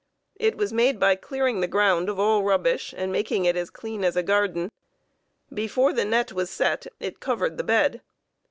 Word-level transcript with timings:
It 0.39 0.57
was 0.57 0.73
made 0.73 0.99
by 0.99 1.15
clearing 1.15 1.59
the 1.61 1.67
ground 1.67 2.09
of 2.09 2.19
all 2.19 2.41
rubbish, 2.43 2.91
and 2.97 3.11
making 3.11 3.45
it 3.45 3.55
as 3.55 3.69
clean 3.69 4.03
as 4.03 4.15
a 4.15 4.23
garden. 4.23 4.71
Before 5.53 5.93
the 5.93 6.05
net 6.05 6.33
was 6.33 6.49
set 6.49 6.87
it 6.99 7.19
covered 7.19 7.59
the 7.59 7.63
bed. 7.63 8.01